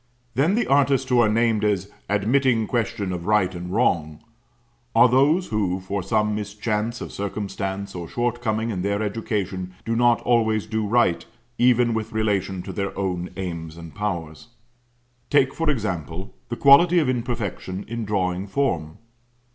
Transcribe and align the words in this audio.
Then 0.33 0.55
the 0.55 0.65
artists 0.65 1.07
who 1.09 1.19
are 1.19 1.29
named 1.29 1.63
as 1.63 1.91
"admitting 2.09 2.65
question 2.65 3.13
of 3.13 3.27
right 3.27 3.53
and 3.53 3.71
wrong," 3.71 4.23
are 4.95 5.07
those 5.07 5.49
who 5.49 5.79
from 5.79 6.01
some 6.01 6.33
mischance 6.33 7.01
of 7.01 7.11
circumstance 7.11 7.93
or 7.93 8.07
short 8.09 8.41
coming 8.41 8.71
in 8.71 8.81
their 8.81 9.03
education, 9.03 9.75
do 9.85 9.95
not 9.95 10.19
always 10.21 10.65
do 10.65 10.87
right, 10.87 11.23
even 11.59 11.93
with 11.93 12.13
relation 12.13 12.63
to 12.63 12.73
their 12.73 12.97
own 12.97 13.29
aims 13.37 13.77
and 13.77 13.93
powers. 13.93 14.47
Take 15.29 15.53
for 15.53 15.69
example 15.69 16.33
the 16.49 16.57
quality 16.57 16.97
of 16.97 17.07
imperfection 17.07 17.85
in 17.87 18.03
drawing 18.03 18.47
form. 18.47 18.97